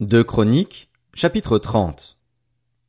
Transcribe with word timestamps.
Deux 0.00 0.24
Chroniques, 0.24 0.88
chapitre 1.12 1.58
30. 1.58 2.16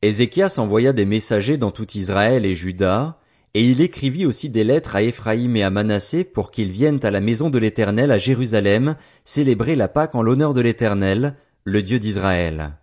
Ézéchias 0.01 0.55
envoya 0.59 0.93
des 0.93 1.03
messagers 1.03 1.57
dans 1.57 1.71
tout 1.71 1.97
Israël 1.97 2.45
et 2.45 2.55
Juda, 2.55 3.19
et 3.53 3.65
il 3.65 3.81
écrivit 3.81 4.25
aussi 4.25 4.49
des 4.49 4.63
lettres 4.63 4.95
à 4.95 5.01
Éphraïm 5.01 5.57
et 5.57 5.63
à 5.63 5.69
Manassé 5.69 6.23
pour 6.23 6.51
qu'ils 6.51 6.71
viennent 6.71 7.03
à 7.03 7.11
la 7.11 7.19
maison 7.19 7.49
de 7.49 7.59
l'Éternel 7.59 8.13
à 8.13 8.17
Jérusalem 8.17 8.95
célébrer 9.25 9.75
la 9.75 9.89
Pâque 9.89 10.15
en 10.15 10.21
l'honneur 10.21 10.53
de 10.53 10.61
l'Éternel, 10.61 11.35
le 11.65 11.83
Dieu 11.83 11.99
d'Israël. 11.99 12.77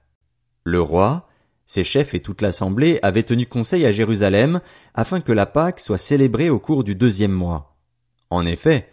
Le 0.63 0.83
roi, 0.83 1.27
ses 1.65 1.83
chefs 1.83 2.13
et 2.13 2.21
toute 2.21 2.43
l'assemblée 2.43 2.99
avaient 3.01 3.23
tenu 3.23 3.47
conseil 3.47 3.87
à 3.87 3.93
Jérusalem 3.93 4.61
afin 4.93 5.23
que 5.23 5.33
la 5.33 5.47
Pâque 5.47 5.81
soit 5.81 5.97
célébrée 5.97 6.51
au 6.51 6.59
cours 6.59 6.85
du 6.85 6.95
deuxième 6.95 7.33
mois. 7.33 7.79
En 8.29 8.45
effet, 8.45 8.91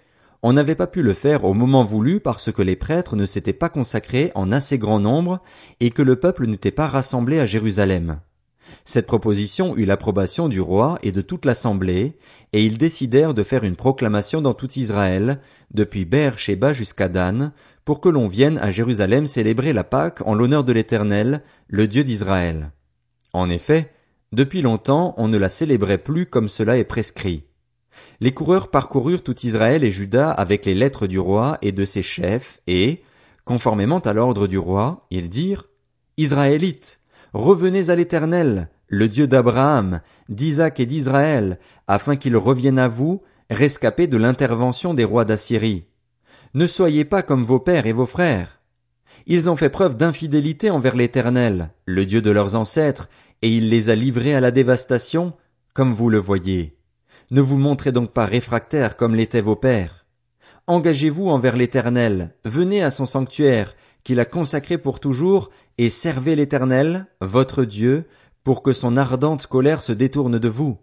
on 0.48 0.54
n'avait 0.54 0.76
pas 0.76 0.86
pu 0.86 1.02
le 1.02 1.16
faire 1.16 1.44
au 1.44 1.56
moment 1.56 1.84
voulu 1.84 2.20
parce 2.20 2.52
que 2.52 2.62
les 2.62 2.76
prêtres 2.76 3.16
ne 3.16 3.26
s'étaient 3.26 3.52
pas 3.52 3.68
consacrés 3.68 4.32
en 4.36 4.52
assez 4.52 4.78
grand 4.78 5.00
nombre 5.00 5.42
et 5.80 5.90
que 5.90 6.04
le 6.04 6.18
peuple 6.18 6.46
n'était 6.46 6.70
pas 6.70 6.88
rassemblé 6.88 7.40
à 7.40 7.48
Jérusalem. 7.48 8.20
Cette 8.86 9.08
proposition 9.08 9.76
eut 9.76 9.86
l'approbation 9.86 10.48
du 10.48 10.62
roi 10.62 11.00
et 11.02 11.12
de 11.12 11.22
toute 11.22 11.46
l'assemblée, 11.46 12.20
et 12.54 12.64
ils 12.64 12.78
décidèrent 12.78 13.34
de 13.34 13.42
faire 13.42 13.64
une 13.64 13.76
proclamation 13.76 14.40
dans 14.40 14.54
tout 14.54 14.72
Israël, 14.74 15.40
depuis 15.74 16.06
Beer-Sheba 16.06 16.74
jusqu'à 16.74 17.10
Dan, 17.10 17.52
pour 17.84 18.00
que 18.00 18.10
l'on 18.10 18.28
vienne 18.28 18.60
à 18.60 18.70
Jérusalem 18.70 19.26
célébrer 19.26 19.74
la 19.74 19.84
Pâque 19.84 20.22
en 20.28 20.36
l'honneur 20.36 20.64
de 20.64 20.74
l'Éternel, 20.74 21.42
le 21.70 21.88
Dieu 21.88 22.04
d'Israël. 22.04 22.70
En 23.34 23.50
effet, 23.50 23.92
depuis 24.32 24.62
longtemps 24.62 25.16
on 25.18 25.28
ne 25.28 25.40
la 25.40 25.50
célébrait 25.50 25.98
plus 25.98 26.28
comme 26.28 26.50
cela 26.50 26.78
est 26.78 26.84
prescrit. 26.84 27.46
Les 28.22 28.34
coureurs 28.34 28.70
parcoururent 28.70 29.24
tout 29.24 29.40
Israël 29.46 29.84
et 29.84 29.92
Juda 29.92 30.32
avec 30.32 30.66
les 30.66 30.74
lettres 30.74 31.08
du 31.08 31.20
roi 31.20 31.58
et 31.62 31.72
de 31.72 31.86
ses 31.86 32.02
chefs, 32.02 32.62
et, 32.68 33.02
conformément 33.44 34.00
à 34.00 34.14
l'ordre 34.14 34.48
du 34.48 34.58
roi, 34.58 35.06
ils 35.12 35.30
dirent, 35.30 35.66
Israélites, 36.18 37.00
revenez 37.34 37.90
à 37.90 37.96
l'Éternel, 37.96 38.70
le 38.88 39.10
Dieu 39.10 39.28
d'Abraham, 39.28 40.02
d'Isaac 40.30 40.80
et 40.80 40.86
d'Israël, 40.86 41.60
afin 41.88 42.16
qu'il 42.16 42.38
revienne 42.38 42.80
à 42.80 42.88
vous, 42.88 43.22
rescapés 43.50 44.08
de 44.08 44.18
l'intervention 44.18 44.94
des 44.94 45.04
rois 45.04 45.26
d'Assyrie. 45.26 45.86
Ne 46.54 46.68
soyez 46.68 47.04
pas 47.04 47.22
comme 47.22 47.44
vos 47.44 47.60
pères 47.60 47.86
et 47.86 47.92
vos 47.92 48.06
frères. 48.06 48.62
Ils 49.28 49.50
ont 49.50 49.56
fait 49.56 49.70
preuve 49.70 49.98
d'infidélité 49.98 50.70
envers 50.70 50.96
l'Éternel, 50.96 51.72
le 51.86 52.06
Dieu 52.06 52.22
de 52.22 52.32
leurs 52.32 52.56
ancêtres, 52.56 53.10
et 53.42 53.50
il 53.50 53.70
les 53.70 53.90
a 53.90 53.96
livrés 53.96 54.36
à 54.36 54.40
la 54.40 54.52
dévastation, 54.52 55.34
comme 55.74 55.94
vous 55.94 56.10
le 56.10 56.20
voyez. 56.20 56.75
Ne 57.32 57.42
vous 57.42 57.58
montrez 57.58 57.92
donc 57.92 58.12
pas 58.12 58.26
réfractaires 58.26 58.98
comme 58.98 59.16
l'étaient 59.16 59.42
vos 59.42 59.56
pères. 59.56 60.06
Engagez-vous 60.68 61.28
envers 61.28 61.56
l'Éternel, 61.56 62.36
venez 62.44 62.84
à 62.84 62.92
son 62.92 63.06
sanctuaire, 63.06 63.76
qu'il 64.04 64.20
a 64.20 64.26
consacré 64.26 64.78
pour 64.78 65.00
toujours, 65.00 65.50
et 65.78 65.90
servez 65.90 66.36
l'Éternel, 66.36 67.08
votre 67.22 67.66
Dieu, 67.66 68.06
pour 68.44 68.62
que 68.62 68.74
son 68.74 68.98
ardente 68.98 69.48
colère 69.48 69.82
se 69.82 69.92
détourne 69.92 70.40
de 70.40 70.50
vous. 70.50 70.78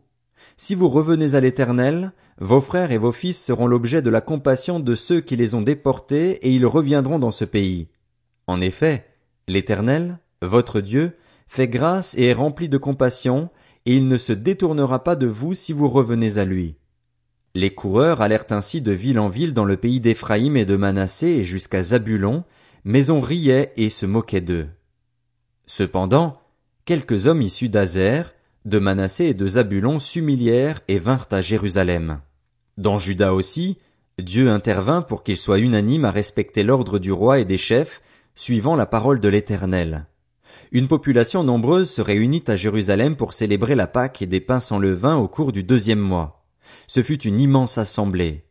Si 0.57 0.75
vous 0.75 0.89
revenez 0.89 1.34
à 1.34 1.41
l'Éternel, 1.41 2.12
vos 2.39 2.61
frères 2.61 2.93
et 2.93 2.99
vos 2.99 3.12
fils 3.12 3.43
seront 3.43 3.67
l'objet 3.67 4.03
de 4.03 4.11
la 4.11 4.21
compassion 4.21 4.81
de 4.81 4.95
ceux 4.95 5.21
qui 5.21 5.37
les 5.37 5.55
ont 5.55 5.62
déportés, 5.62 6.33
et 6.47 6.51
ils 6.51 6.67
reviendront 6.67 7.19
dans 7.19 7.31
ce 7.31 7.45
pays. 7.45 7.89
En 8.47 8.61
effet, 8.61 9.06
l'Éternel, 9.49 10.19
votre 10.43 10.81
Dieu, 10.81 11.17
fait 11.47 11.69
grâce 11.69 12.17
et 12.17 12.27
est 12.27 12.33
rempli 12.33 12.69
de 12.69 12.79
compassion, 12.79 13.51
et 13.86 13.97
il 13.97 14.08
ne 14.08 14.16
se 14.16 14.33
détournera 14.33 15.02
pas 15.02 15.16
de 15.16 15.27
vous 15.27 15.55
si 15.55 15.72
vous 15.72 15.88
revenez 15.88 16.38
à 16.38 16.44
lui. 16.44 16.77
Les 17.55 17.75
coureurs 17.75 18.22
allèrent 18.22 18.47
ainsi 18.50 18.80
de 18.80 18.92
ville 18.92 19.19
en 19.19 19.28
ville 19.28 19.52
dans 19.52 19.64
le 19.64 19.77
pays 19.77 20.00
d'Éphraïm 20.00 20.56
et 20.56 20.64
de 20.64 20.77
Manassé 20.77 21.27
et 21.27 21.44
jusqu'à 21.44 21.83
Zabulon, 21.83 22.44
mais 22.84 23.10
on 23.10 23.20
riait 23.20 23.72
et 23.77 23.91
se 23.91 24.06
moquait 24.06 24.41
d'eux. 24.41 24.69
Cependant, 25.66 26.41
quelques 26.84 27.27
hommes 27.27 27.42
issus 27.42 27.69
d'Azer, 27.69 28.34
de 28.64 28.78
Manassé 28.78 29.27
et 29.27 29.34
de 29.34 29.47
Zabulon 29.47 29.98
s'humilièrent 29.98 30.80
et 30.88 30.98
vinrent 30.98 31.28
à 31.30 31.42
Jérusalem. 31.42 32.21
Dans 32.78 32.98
Juda 32.98 33.34
aussi, 33.34 33.78
Dieu 34.19 34.50
intervint 34.50 35.03
pour 35.03 35.22
qu'il 35.22 35.37
soit 35.37 35.59
unanime 35.59 36.04
à 36.04 36.10
respecter 36.10 36.62
l'ordre 36.62 36.98
du 36.98 37.12
roi 37.12 37.38
et 37.38 37.44
des 37.44 37.59
chefs, 37.59 38.03
suivant 38.34 38.76
la 38.76 38.87
parole 38.87 39.21
de 39.21 39.28
l'Éternel. 39.28 40.06
Une 40.71 40.89
population 40.89 41.45
nombreuse 41.45 41.91
se 41.91 42.03
réunit 42.03 42.45
à 42.47 42.57
Jérusalem 42.57 43.17
pour 43.17 43.33
célébrer 43.33 43.75
la 43.75 43.87
Pâque 43.87 44.23
et 44.23 44.27
des 44.27 44.41
pains 44.41 44.61
sans 44.61 44.79
levain 44.79 45.17
au 45.17 45.29
cours 45.29 45.53
du 45.53 45.63
deuxième 45.63 46.01
mois. 46.01 46.45
Ce 46.87 47.03
fut 47.03 47.23
une 47.23 47.41
immense 47.41 47.79
assemblée. 47.79 48.45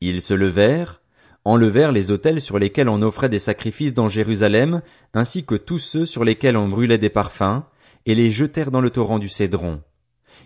Ils 0.00 0.22
se 0.22 0.34
levèrent, 0.34 1.00
enlevèrent 1.44 1.92
les 1.92 2.10
autels 2.10 2.40
sur 2.40 2.58
lesquels 2.58 2.88
on 2.88 3.02
offrait 3.02 3.28
des 3.28 3.38
sacrifices 3.38 3.94
dans 3.94 4.08
Jérusalem, 4.08 4.82
ainsi 5.14 5.44
que 5.44 5.54
tous 5.54 5.78
ceux 5.78 6.06
sur 6.06 6.24
lesquels 6.24 6.56
on 6.56 6.68
brûlait 6.68 6.98
des 6.98 7.10
parfums, 7.10 7.62
et 8.06 8.14
les 8.14 8.30
jetèrent 8.30 8.70
dans 8.70 8.80
le 8.80 8.90
torrent 8.90 9.18
du 9.18 9.28
Cédron. 9.28 9.82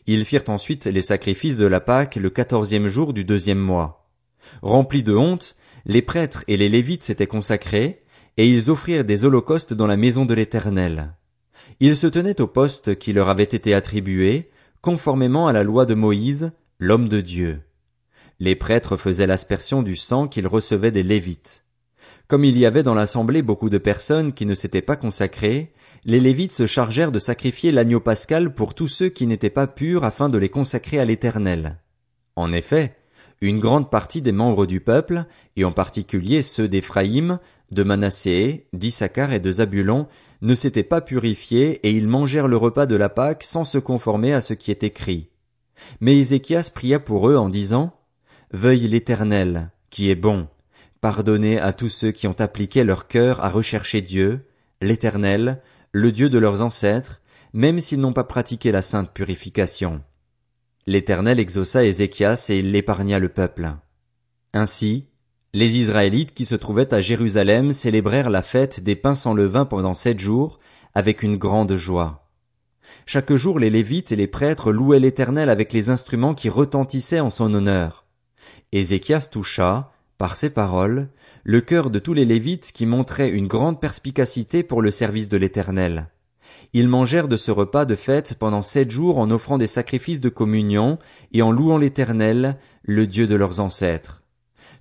Ils 0.07 0.25
firent 0.25 0.49
ensuite 0.49 0.87
les 0.87 1.03
sacrifices 1.03 1.57
de 1.57 1.67
la 1.67 1.81
Pâque 1.81 2.17
le 2.17 2.31
quatorzième 2.31 2.87
jour 2.87 3.13
du 3.13 3.25
deuxième 3.25 3.59
mois. 3.59 4.09
Remplis 4.63 5.03
de 5.03 5.15
honte, 5.15 5.57
les 5.87 6.03
prêtres 6.03 6.45
et 6.49 6.57
les 6.57 6.69
Lévites 6.69 7.05
s'étaient 7.05 7.27
consacrés, 7.27 8.04
et 8.37 8.49
ils 8.49 8.71
offrirent 8.71 9.05
des 9.05 9.25
holocaustes 9.25 9.75
dans 9.75 9.87
la 9.87 9.97
maison 9.97 10.25
de 10.25 10.35
l'Éternel. 10.35 11.15
Ils 11.81 11.97
se 11.97 12.07
tenaient 12.07 12.41
au 12.41 12.47
poste 12.47 12.99
qui 12.99 13.13
leur 13.13 13.29
avait 13.29 13.43
été 13.45 13.75
attribué, 13.75 14.51
conformément 14.81 15.47
à 15.47 15.53
la 15.53 15.63
loi 15.63 15.87
de 15.87 15.95
Moïse, 15.95 16.53
l'homme 16.79 17.09
de 17.09 17.21
Dieu. 17.21 17.61
Les 18.41 18.57
prêtres 18.57 18.97
faisaient 18.97 19.27
l'aspersion 19.27 19.83
du 19.83 19.97
sang 19.97 20.29
qu'ils 20.29 20.47
recevaient 20.47 20.91
des 20.91 21.03
Lévites. 21.03 21.65
Comme 22.27 22.45
il 22.45 22.59
y 22.59 22.67
avait 22.67 22.83
dans 22.83 22.95
l'assemblée 22.95 23.43
beaucoup 23.43 23.71
de 23.71 23.79
personnes 23.79 24.33
qui 24.33 24.47
ne 24.47 24.55
s'étaient 24.55 24.83
pas 24.83 24.97
consacrées, 24.97 25.73
les 26.05 26.21
Lévites 26.21 26.53
se 26.53 26.67
chargèrent 26.67 27.13
de 27.13 27.19
sacrifier 27.19 27.71
l'agneau 27.71 28.01
pascal 28.01 28.55
pour 28.55 28.75
tous 28.75 28.89
ceux 28.89 29.09
qui 29.09 29.27
n'étaient 29.27 29.51
pas 29.51 29.67
purs 29.67 30.05
afin 30.05 30.29
de 30.29 30.39
les 30.39 30.49
consacrer 30.49 30.99
à 30.99 31.05
l'Éternel. 31.05 31.79
En 32.37 32.53
effet, 32.53 32.97
une 33.41 33.61
grande 33.61 33.91
partie 33.91 34.23
des 34.23 34.33
membres 34.33 34.67
du 34.67 34.81
peuple, 34.81 35.27
et 35.57 35.65
en 35.65 35.73
particulier 35.73 36.43
ceux 36.43 36.69
d'Éphraïm, 36.69 37.39
de 37.71 37.83
Manassé, 37.83 38.67
d'Issachar 38.73 39.33
et 39.33 39.41
de 39.41 39.53
Zabulon, 39.53 40.07
ne 40.43 40.55
s'étaient 40.55 40.83
pas 40.83 41.01
purifiés 41.01 41.81
et 41.87 41.91
ils 41.91 42.09
mangèrent 42.09 42.49
le 42.49 42.57
repas 42.57 42.87
de 42.87 42.97
la 42.97 43.09
Pâque 43.09 43.43
sans 43.43 43.65
se 43.65 43.79
conformer 43.79 44.33
à 44.33 44.41
ce 44.41 44.55
qui 44.55 44.71
est 44.71 44.83
écrit. 44.83 45.31
Mais 46.01 46.19
Ézéchias 46.19 46.71
pria 46.75 47.01
pour 47.01 47.29
eux 47.29 47.37
en 47.37 47.49
disant, 47.49 47.97
Veuille 48.53 48.87
l'Éternel, 48.89 49.71
qui 49.91 50.11
est 50.11 50.15
bon, 50.15 50.49
pardonner 51.01 51.59
à 51.59 51.73
tous 51.73 51.89
ceux 51.89 52.13
qui 52.13 52.27
ont 52.27 52.41
appliqué 52.41 52.85
leur 52.85 53.09
cœur 53.09 53.45
à 53.45 53.49
rechercher 53.49 54.01
Dieu, 54.01 54.47
l'Éternel, 54.81 55.61
le 55.93 56.13
Dieu 56.13 56.29
de 56.29 56.39
leurs 56.39 56.63
ancêtres, 56.63 57.21
même 57.53 57.81
s'ils 57.81 58.01
n'ont 58.01 58.13
pas 58.13 58.25
pratiqué 58.25 58.73
la 58.73 58.83
sainte 58.83 59.13
purification. 59.13 60.03
L'Éternel 60.87 61.41
exauça 61.41 61.85
Ézéchias 61.85 62.47
et 62.51 62.59
il 62.59 62.73
l'épargna 62.73 63.19
le 63.19 63.29
peuple. 63.29 63.73
Ainsi, 64.53 65.09
les 65.55 65.79
Israélites 65.79 66.35
qui 66.35 66.47
se 66.47 66.57
trouvaient 66.57 66.93
à 66.93 67.01
Jérusalem 67.01 67.71
célébrèrent 67.71 68.29
la 68.29 68.43
fête 68.43 68.81
des 68.81 68.97
pains 68.97 69.15
sans 69.15 69.35
levain 69.35 69.65
pendant 69.65 69.95
sept 69.95 70.19
jours, 70.19 70.59
avec 70.95 71.23
une 71.23 71.37
grande 71.37 71.77
joie. 71.77 72.29
Chaque 73.07 73.33
jour 73.33 73.61
les 73.61 73.71
Lévites 73.71 74.11
et 74.11 74.17
les 74.17 74.27
prêtres 74.27 74.73
louaient 74.73 74.99
l'Éternel 74.99 75.49
avec 75.49 75.73
les 75.73 75.91
instruments 75.91 76.35
qui 76.35 76.49
retentissaient 76.49 77.21
en 77.21 77.31
son 77.31 77.55
honneur. 77.55 78.05
Ézéchias 78.73 79.29
toucha, 79.31 79.93
par 80.19 80.37
ses 80.37 80.51
paroles, 80.51 81.09
le 81.45 81.61
cœur 81.61 81.91
de 81.91 82.01
tous 82.01 82.15
les 82.15 82.25
Lévites 82.25 82.73
qui 82.73 82.85
montraient 82.85 83.31
une 83.31 83.47
grande 83.47 83.81
perspicacité 83.81 84.65
pour 84.65 84.83
le 84.83 84.91
service 84.91 85.29
de 85.29 85.37
l'Éternel. 85.37 86.09
Ils 86.73 86.89
mangèrent 86.89 87.29
de 87.29 87.37
ce 87.37 87.53
repas 87.53 87.85
de 87.85 87.95
fête 87.95 88.35
pendant 88.35 88.63
sept 88.63 88.91
jours 88.91 89.19
en 89.19 89.31
offrant 89.31 89.57
des 89.57 89.69
sacrifices 89.69 90.21
de 90.21 90.31
communion 90.31 90.99
et 91.33 91.43
en 91.43 91.53
louant 91.53 91.79
l'Éternel, 91.79 92.59
le 92.83 93.07
Dieu 93.07 93.29
de 93.29 93.37
leurs 93.37 93.61
ancêtres. 93.61 94.24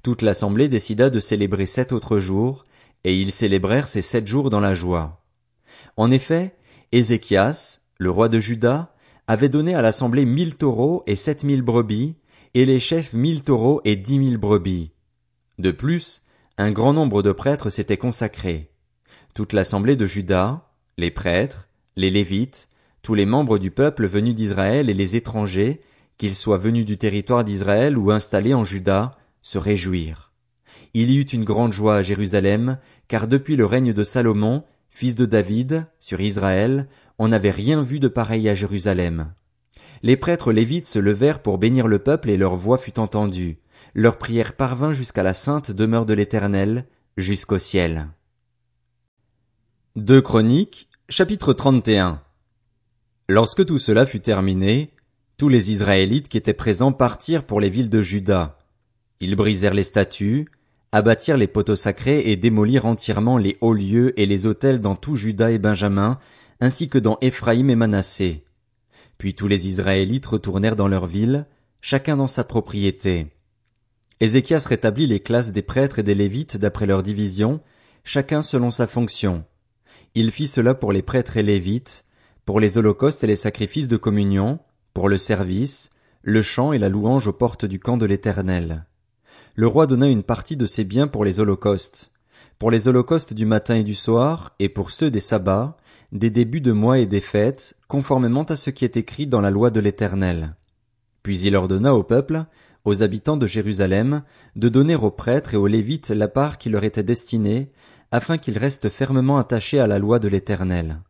Toute 0.03 0.21
l'assemblée 0.21 0.67
décida 0.67 1.09
de 1.09 1.21
célébrer 1.21 1.65
sept 1.65 1.93
autres 1.93 2.19
jours, 2.19 2.65
et 3.05 3.17
ils 3.17 3.31
célébrèrent 3.31 3.87
ces 3.87 4.01
sept 4.01 4.27
jours 4.27 4.49
dans 4.49 4.59
la 4.59 4.73
joie. 4.73 5.23
En 5.95 6.11
effet, 6.11 6.55
Ézéchias, 6.91 7.79
le 7.99 8.11
roi 8.11 8.27
de 8.27 8.37
Juda, 8.37 8.93
avait 9.27 9.47
donné 9.47 9.75
à 9.75 9.81
l'assemblée 9.81 10.25
mille 10.25 10.55
taureaux 10.55 11.03
et 11.07 11.15
sept 11.15 11.45
mille 11.45 11.61
brebis, 11.61 12.15
et 12.53 12.65
les 12.65 12.81
chefs 12.81 13.13
mille 13.13 13.43
taureaux 13.43 13.79
et 13.85 13.95
dix 13.95 14.19
mille 14.19 14.37
brebis. 14.37 14.91
De 15.57 15.71
plus, 15.71 16.21
un 16.57 16.71
grand 16.71 16.91
nombre 16.91 17.23
de 17.23 17.31
prêtres 17.31 17.69
s'étaient 17.69 17.95
consacrés. 17.95 18.69
Toute 19.33 19.53
l'assemblée 19.53 19.95
de 19.95 20.05
Juda, 20.05 20.69
les 20.97 21.11
prêtres, 21.11 21.69
les 21.95 22.09
Lévites, 22.09 22.67
tous 23.03 23.13
les 23.13 23.25
membres 23.25 23.57
du 23.57 23.71
peuple 23.71 24.05
venus 24.07 24.35
d'Israël 24.35 24.89
et 24.89 24.93
les 24.93 25.15
étrangers, 25.15 25.79
qu'ils 26.17 26.35
soient 26.35 26.57
venus 26.57 26.85
du 26.85 26.97
territoire 26.97 27.45
d'Israël 27.45 27.97
ou 27.97 28.11
installés 28.11 28.53
en 28.53 28.65
Juda, 28.65 29.17
se 29.43 29.59
réjouir. 29.59 30.31
Il 30.95 31.11
y 31.11 31.17
eut 31.17 31.21
une 31.21 31.43
grande 31.43 31.73
joie 31.73 31.97
à 31.97 32.01
Jérusalem, 32.01 32.79
car 33.07 33.27
depuis 33.27 33.55
le 33.55 33.67
règne 33.67 33.93
de 33.93 34.03
Salomon, 34.03 34.63
fils 34.89 35.13
de 35.13 35.27
David, 35.27 35.85
sur 35.99 36.19
Israël, 36.21 36.87
on 37.19 37.27
n'avait 37.27 37.51
rien 37.51 37.83
vu 37.83 37.99
de 37.99 38.07
pareil 38.07 38.49
à 38.49 38.55
Jérusalem. 38.55 39.33
Les 40.01 40.17
prêtres 40.17 40.51
lévites 40.51 40.87
se 40.87 40.99
levèrent 40.99 41.41
pour 41.41 41.57
bénir 41.59 41.87
le 41.87 41.99
peuple 41.99 42.29
et 42.29 42.37
leur 42.37 42.55
voix 42.55 42.77
fut 42.77 42.99
entendue. 42.99 43.59
Leur 43.93 44.17
prière 44.17 44.55
parvint 44.55 44.91
jusqu'à 44.91 45.23
la 45.23 45.33
sainte 45.33 45.71
demeure 45.71 46.05
de 46.05 46.13
l'Éternel, 46.13 46.85
jusqu'au 47.17 47.59
ciel. 47.59 48.07
Deux 49.95 50.21
Chroniques, 50.21 50.89
chapitre 51.09 51.53
31 51.53 52.21
Lorsque 53.29 53.65
tout 53.65 53.77
cela 53.77 54.05
fut 54.05 54.19
terminé, 54.19 54.91
tous 55.37 55.49
les 55.49 55.71
Israélites 55.71 56.27
qui 56.27 56.37
étaient 56.37 56.53
présents 56.53 56.91
partirent 56.91 57.45
pour 57.45 57.61
les 57.61 57.69
villes 57.69 57.89
de 57.89 58.01
Juda. 58.01 58.57
Ils 59.23 59.37
brisèrent 59.37 59.73
les 59.73 59.85
statues, 59.85 60.49
abattirent 60.91 61.37
les 61.37 61.47
poteaux 61.47 61.77
sacrés 61.77 62.29
et 62.29 62.35
démolirent 62.35 62.85
entièrement 62.85 63.37
les 63.37 63.57
hauts 63.61 63.73
lieux 63.73 64.19
et 64.19 64.25
les 64.25 64.47
autels 64.47 64.81
dans 64.81 64.97
tout 64.97 65.15
Juda 65.15 65.49
et 65.49 65.59
Benjamin, 65.59 66.19
ainsi 66.59 66.89
que 66.89 66.97
dans 66.97 67.17
Éphraïm 67.21 67.69
et 67.69 67.77
Manassé. 67.77 68.43
Puis 69.17 69.33
tous 69.33 69.47
les 69.47 69.65
Israélites 69.69 70.25
retournèrent 70.25 70.75
dans 70.75 70.89
leurs 70.89 71.05
villes, 71.05 71.45
chacun 71.79 72.17
dans 72.17 72.27
sa 72.27 72.43
propriété. 72.43 73.27
Ézéchias 74.19 74.65
rétablit 74.67 75.07
les 75.07 75.21
classes 75.21 75.53
des 75.53 75.61
prêtres 75.61 75.99
et 75.99 76.03
des 76.03 76.15
Lévites 76.15 76.57
d'après 76.57 76.85
leur 76.85 77.01
division, 77.01 77.61
chacun 78.03 78.41
selon 78.41 78.71
sa 78.71 78.87
fonction. 78.87 79.45
Il 80.15 80.31
fit 80.31 80.47
cela 80.47 80.73
pour 80.73 80.91
les 80.91 81.01
prêtres 81.01 81.37
et 81.37 81.43
Lévites, 81.43 82.03
pour 82.43 82.59
les 82.59 82.77
holocaustes 82.77 83.23
et 83.23 83.27
les 83.27 83.37
sacrifices 83.37 83.87
de 83.87 83.95
communion, 83.95 84.59
pour 84.93 85.07
le 85.07 85.17
service, 85.17 85.91
le 86.23 86.41
chant 86.41 86.73
et 86.73 86.77
la 86.77 86.89
louange 86.89 87.27
aux 87.27 87.31
portes 87.33 87.63
du 87.63 87.79
camp 87.79 87.95
de 87.95 88.05
l'Éternel. 88.05 88.85
Le 89.55 89.67
roi 89.67 89.85
donna 89.85 90.07
une 90.07 90.23
partie 90.23 90.57
de 90.57 90.65
ses 90.65 90.83
biens 90.83 91.07
pour 91.07 91.23
les 91.23 91.39
holocaustes, 91.39 92.11
pour 92.57 92.71
les 92.71 92.87
holocaustes 92.87 93.35
du 93.35 93.45
matin 93.45 93.75
et 93.75 93.83
du 93.83 93.93
soir, 93.93 94.55
et 94.57 94.67
pour 94.67 94.89
ceux 94.89 95.11
des 95.11 95.19
sabbats, 95.19 95.77
des 96.11 96.31
débuts 96.31 96.61
de 96.61 96.71
mois 96.71 96.97
et 96.97 97.05
des 97.05 97.19
fêtes, 97.19 97.75
conformément 97.87 98.43
à 98.45 98.55
ce 98.55 98.71
qui 98.71 98.83
est 98.83 98.97
écrit 98.97 99.27
dans 99.27 99.41
la 99.41 99.51
loi 99.51 99.69
de 99.69 99.79
l'Éternel. 99.79 100.55
Puis 101.21 101.39
il 101.41 101.55
ordonna 101.55 101.93
au 101.93 102.01
peuple, 102.01 102.45
aux 102.83 103.03
habitants 103.03 103.37
de 103.37 103.45
Jérusalem, 103.45 104.23
de 104.55 104.69
donner 104.69 104.95
aux 104.95 105.11
prêtres 105.11 105.53
et 105.53 105.57
aux 105.57 105.67
Lévites 105.67 106.09
la 106.09 106.27
part 106.27 106.57
qui 106.57 106.69
leur 106.69 106.83
était 106.83 107.03
destinée, 107.03 107.71
afin 108.11 108.39
qu'ils 108.39 108.57
restent 108.57 108.89
fermement 108.89 109.37
attachés 109.37 109.79
à 109.79 109.85
la 109.85 109.99
loi 109.99 110.17
de 110.17 110.29
l'Éternel. 110.29 111.01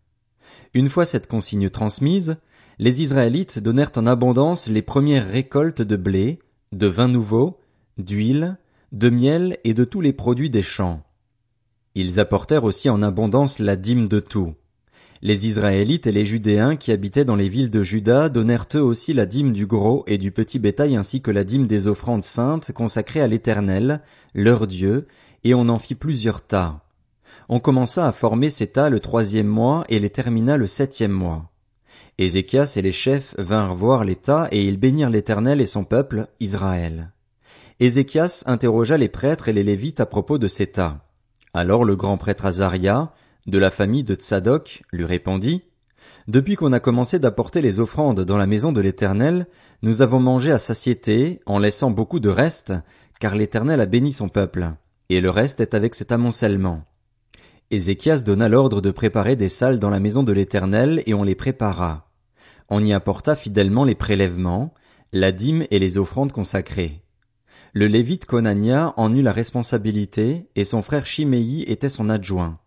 Une 0.73 0.89
fois 0.89 1.05
cette 1.05 1.27
consigne 1.27 1.69
transmise, 1.69 2.35
les 2.77 3.01
Israélites 3.01 3.59
donnèrent 3.59 3.91
en 3.95 4.05
abondance 4.05 4.67
les 4.67 4.81
premières 4.81 5.29
récoltes 5.29 5.81
de 5.81 5.95
blé, 5.95 6.39
de 6.73 6.87
vin 6.87 7.07
nouveau, 7.07 7.57
d'huile, 7.97 8.57
de 8.91 9.09
miel 9.09 9.57
et 9.63 9.73
de 9.73 9.83
tous 9.83 10.01
les 10.01 10.13
produits 10.13 10.49
des 10.49 10.61
champs. 10.61 11.01
Ils 11.95 12.19
apportèrent 12.19 12.63
aussi 12.63 12.89
en 12.89 13.01
abondance 13.03 13.59
la 13.59 13.75
dîme 13.75 14.07
de 14.07 14.19
tout. 14.19 14.53
Les 15.21 15.47
Israélites 15.47 16.05
et 16.05 16.11
les 16.11 16.25
Judéens 16.25 16.75
qui 16.75 16.91
habitaient 16.91 17.23
dans 17.23 17.37
les 17.37 17.47
villes 17.47 17.69
de 17.69 17.81
Juda 17.81 18.27
donnèrent 18.27 18.67
eux 18.75 18.81
aussi 18.81 19.13
la 19.13 19.25
dîme 19.25 19.53
du 19.53 19.65
gros 19.65 20.03
et 20.05 20.17
du 20.17 20.31
petit 20.31 20.59
bétail 20.59 20.97
ainsi 20.97 21.21
que 21.21 21.31
la 21.31 21.45
dîme 21.45 21.65
des 21.65 21.87
offrandes 21.87 22.25
saintes 22.25 22.73
consacrées 22.73 23.21
à 23.21 23.27
l'Éternel, 23.27 24.01
leur 24.33 24.67
Dieu, 24.67 25.07
et 25.45 25.53
on 25.53 25.69
en 25.69 25.79
fit 25.79 25.95
plusieurs 25.95 26.41
tas. 26.41 26.81
On 27.47 27.61
commença 27.61 28.05
à 28.05 28.11
former 28.11 28.49
ces 28.49 28.67
tas 28.67 28.89
le 28.89 28.99
troisième 28.99 29.47
mois 29.47 29.85
et 29.87 29.97
les 29.99 30.09
termina 30.09 30.57
le 30.57 30.67
septième 30.67 31.11
mois. 31.11 31.51
Ézéchias 32.17 32.73
et 32.75 32.81
les 32.81 32.91
chefs 32.91 33.33
vinrent 33.37 33.75
voir 33.75 34.03
les 34.03 34.17
tas 34.17 34.49
et 34.51 34.63
ils 34.65 34.77
bénirent 34.77 35.09
l'Éternel 35.09 35.61
et 35.61 35.65
son 35.65 35.85
peuple, 35.85 36.27
Israël. 36.41 37.12
Ézéchias 37.83 38.43
interrogea 38.45 38.95
les 38.95 39.09
prêtres 39.09 39.49
et 39.49 39.51
les 39.51 39.61
Lévites 39.61 39.99
à 39.99 40.05
propos 40.05 40.37
de 40.37 40.47
ces 40.47 40.67
tas. 40.67 41.01
Alors 41.53 41.83
le 41.83 41.97
grand 41.97 42.15
prêtre 42.15 42.45
Azaria, 42.45 43.11
de 43.45 43.57
la 43.57 43.71
famille 43.71 44.05
de 44.05 44.15
Tsadok, 44.15 44.83
lui 44.93 45.03
répondit, 45.03 45.63
Depuis 46.29 46.55
qu'on 46.55 46.71
a 46.71 46.79
commencé 46.79 47.19
d'apporter 47.19 47.61
les 47.61 47.81
offrandes 47.81 48.21
dans 48.21 48.37
la 48.37 48.47
maison 48.47 48.71
de 48.71 48.79
l'Éternel, 48.79 49.47
nous 49.81 50.01
avons 50.01 50.21
mangé 50.21 50.53
à 50.53 50.59
satiété, 50.59 51.41
en 51.45 51.59
laissant 51.59 51.91
beaucoup 51.91 52.21
de 52.21 52.29
reste, 52.29 52.71
car 53.19 53.35
l'Éternel 53.35 53.81
a 53.81 53.85
béni 53.85 54.13
son 54.13 54.29
peuple, 54.29 54.65
et 55.09 55.19
le 55.19 55.29
reste 55.29 55.59
est 55.59 55.73
avec 55.73 55.93
cet 55.93 56.13
amoncellement. 56.13 56.85
Ézéchias 57.69 58.21
donna 58.21 58.47
l'ordre 58.47 58.79
de 58.79 58.91
préparer 58.91 59.35
des 59.35 59.49
salles 59.49 59.79
dans 59.79 59.89
la 59.89 59.99
maison 59.99 60.23
de 60.23 60.31
l'Éternel, 60.31 61.03
et 61.05 61.13
on 61.13 61.23
les 61.23 61.35
prépara. 61.35 62.09
On 62.69 62.81
y 62.81 62.93
apporta 62.93 63.35
fidèlement 63.35 63.83
les 63.83 63.95
prélèvements, 63.95 64.73
la 65.11 65.33
dîme 65.33 65.65
et 65.69 65.79
les 65.79 65.97
offrandes 65.97 66.31
consacrées. 66.31 67.02
Le 67.73 67.87
lévite 67.87 68.25
Konania 68.25 68.93
en 68.97 69.13
eut 69.13 69.21
la 69.21 69.31
responsabilité, 69.31 70.47
et 70.55 70.63
son 70.63 70.81
frère 70.81 71.05
Chiméi 71.05 71.63
était 71.63 71.89
son 71.89 72.09
adjoint. 72.09 72.59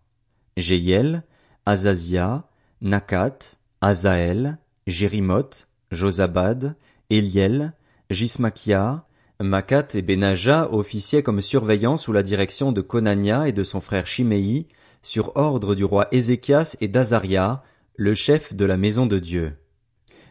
Jéiel, 0.56 1.22
Azazia, 1.64 2.48
Nakat, 2.80 3.38
Azaël, 3.80 4.58
Jérimoth, 4.86 5.68
Josabad, 5.90 6.76
Eliel, 7.10 7.72
Jismakia, 8.10 9.06
Makat 9.40 9.88
et 9.94 10.02
Benaja 10.02 10.68
officiaient 10.72 11.22
comme 11.22 11.40
surveillants 11.40 11.98
sous 11.98 12.12
la 12.12 12.22
direction 12.22 12.72
de 12.72 12.80
Konania 12.80 13.48
et 13.48 13.52
de 13.52 13.64
son 13.64 13.80
frère 13.80 14.06
Chiméi, 14.06 14.66
sur 15.02 15.36
ordre 15.36 15.74
du 15.74 15.84
roi 15.84 16.08
Ézéchias 16.10 16.76
et 16.80 16.88
d'Azaria, 16.88 17.62
le 17.96 18.14
chef 18.14 18.54
de 18.54 18.64
la 18.64 18.76
maison 18.76 19.06
de 19.06 19.18
Dieu. 19.18 19.52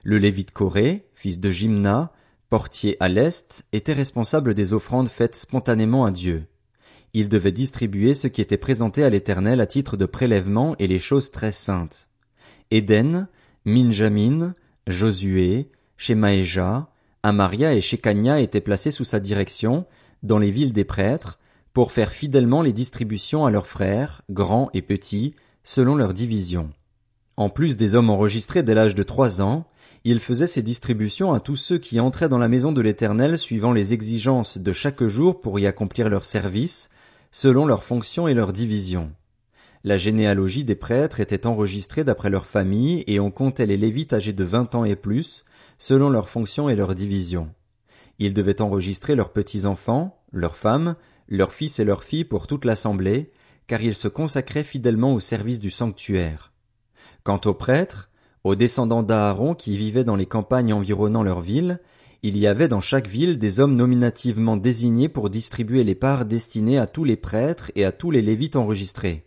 Le 0.04 0.18
lévite 0.18 0.52
Corée, 0.52 1.08
fils 1.14 1.40
de 1.40 1.50
Jimna, 1.50 2.12
portier 2.56 2.96
à 3.02 3.10
l'est, 3.10 3.66
était 3.74 3.92
responsable 3.94 4.54
des 4.54 4.72
offrandes 4.72 5.10
faites 5.10 5.36
spontanément 5.36 6.06
à 6.06 6.12
Dieu 6.12 6.48
il 7.16 7.30
devait 7.30 7.54
distribuer 7.54 8.14
ce 8.14 8.28
qui 8.28 8.42
était 8.42 8.58
présenté 8.58 9.02
à 9.02 9.10
l'Éternel 9.10 9.62
à 9.62 9.66
titre 9.66 9.96
de 9.96 10.06
prélèvement 10.06 10.76
et 10.80 10.88
les 10.88 11.00
choses 11.00 11.32
très 11.32 11.54
saintes. 11.54 12.10
Éden, 12.72 13.30
Minjamin, 13.64 14.54
Josué, 14.86 15.70
Shemaéja, 15.96 16.90
Amaria 17.24 17.74
et 17.74 17.80
Shekania 17.80 18.42
étaient 18.42 18.60
placés 18.60 18.92
sous 18.92 19.06
sa 19.06 19.22
direction, 19.22 19.86
dans 20.24 20.40
les 20.40 20.52
villes 20.52 20.74
des 20.74 20.84
prêtres, 20.84 21.40
pour 21.72 21.94
faire 21.94 22.12
fidèlement 22.12 22.62
les 22.62 22.74
distributions 22.74 23.46
à 23.46 23.52
leurs 23.52 23.68
frères, 23.68 24.22
grands 24.30 24.70
et 24.74 24.82
petits, 24.82 25.34
selon 25.64 25.96
leur 25.96 26.14
division. 26.14 26.70
En 27.38 27.50
plus 27.50 27.78
des 27.78 27.96
hommes 27.96 28.10
enregistrés 28.10 28.62
dès 28.62 28.76
l'âge 28.76 28.94
de 28.94 29.04
trois 29.04 29.42
ans, 29.42 29.66
il 30.04 30.20
faisait 30.20 30.48
ces 30.48 30.62
distributions 30.62 31.34
à 31.34 31.40
tous 31.40 31.56
ceux 31.56 31.78
qui 31.78 32.00
entraient 32.00 32.30
dans 32.30 32.38
la 32.38 32.48
maison 32.48 32.72
de 32.72 32.82
l'Éternel 32.82 33.38
suivant 33.38 33.74
les 33.74 33.94
exigences 33.94 34.58
de 34.58 34.72
chaque 34.72 35.04
jour 35.06 35.42
pour 35.42 35.60
y 35.60 35.66
accomplir 35.66 36.10
leur 36.10 36.26
service, 36.26 36.90
selon 37.32 37.66
leurs 37.66 37.84
fonctions 37.84 38.28
et 38.28 38.34
leurs 38.34 38.54
divisions. 38.54 39.12
La 39.84 39.98
généalogie 39.98 40.64
des 40.64 40.76
prêtres 40.76 41.20
était 41.20 41.46
enregistrée 41.46 42.04
d'après 42.04 42.30
leur 42.30 42.46
famille 42.46 43.04
et 43.08 43.20
on 43.20 43.30
comptait 43.30 43.66
les 43.66 43.78
Lévites 43.78 44.14
âgés 44.14 44.34
de 44.34 44.44
vingt 44.44 44.74
ans 44.74 44.86
et 44.86 44.96
plus, 44.96 45.44
selon 45.78 46.10
leurs 46.10 46.30
fonctions 46.30 46.70
et 46.70 46.76
leurs 46.76 46.96
divisions. 46.96 47.52
Ils 48.18 48.34
devaient 48.34 48.62
enregistrer 48.62 49.16
leurs 49.16 49.34
petits-enfants, 49.34 50.22
leurs 50.32 50.56
femmes, 50.56 50.96
leurs 51.28 51.54
fils 51.54 51.80
et 51.80 51.84
leurs 51.84 52.04
filles 52.04 52.26
pour 52.26 52.48
toute 52.48 52.66
l'assemblée, 52.66 53.32
car 53.68 53.82
ils 53.82 53.96
se 53.96 54.08
consacraient 54.08 54.64
fidèlement 54.64 55.14
au 55.14 55.20
service 55.20 55.60
du 55.60 55.72
sanctuaire. 55.72 56.52
Quant 57.24 57.42
aux 57.46 57.54
prêtres, 57.54 58.10
aux 58.46 58.56
descendants 58.56 59.02
d'Aaron 59.02 59.56
qui 59.56 59.76
vivaient 59.76 60.04
dans 60.04 60.16
les 60.16 60.28
campagnes 60.28 60.72
environnant 60.72 61.24
leur 61.24 61.42
ville, 61.42 61.80
il 62.22 62.38
y 62.38 62.46
avait 62.46 62.68
dans 62.68 62.80
chaque 62.80 63.08
ville 63.08 63.40
des 63.40 63.60
hommes 63.60 63.76
nominativement 63.76 64.56
désignés 64.56 65.10
pour 65.10 65.32
distribuer 65.32 65.84
les 65.84 65.96
parts 65.96 66.26
destinées 66.26 66.78
à 66.78 66.86
tous 66.86 67.04
les 67.04 67.16
prêtres 67.16 67.72
et 67.74 67.84
à 67.86 67.92
tous 67.92 68.12
les 68.12 68.22
lévites 68.22 68.56
enregistrés. 68.56 69.26